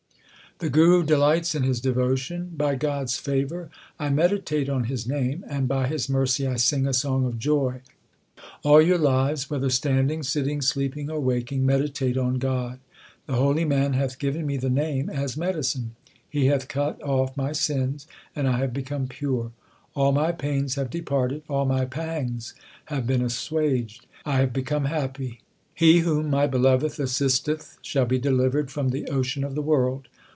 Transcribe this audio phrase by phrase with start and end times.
[0.59, 5.43] The Guru delights in his devotion: By God s favour I meditate on His name,
[5.49, 7.81] And by His mercy I sing a song of joy.
[8.61, 12.77] All your lives whether standing, sitting, sleeping, or waking, meditate on God,
[13.25, 15.95] The holy man hath given me the Name as medicine;
[16.29, 18.05] He hath cut off my sins,
[18.35, 19.53] and I have become pure:
[19.95, 22.53] All my pains have departed, all my pangs
[22.85, 25.41] have been assuaged, and I have become happy.
[25.73, 30.07] He whom my Beloved assisteth Shall be delivered from the ocean of the world.